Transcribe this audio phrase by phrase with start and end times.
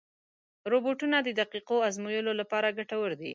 [0.71, 3.29] روبوټونه د دقیقو ازموینو لپاره ګټور دي.